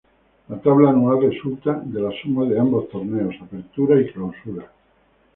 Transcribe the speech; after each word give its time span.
La 0.49 0.57
Tabla 0.59 0.89
Anual 0.89 1.21
resulta 1.21 1.73
de 1.85 2.01
la 2.01 2.09
suma 2.23 2.45
de 2.45 2.59
ambos 2.59 2.89
torneos 2.89 3.35
Apertura 3.39 4.01
y 4.01 4.11
Clausura. 4.11 4.67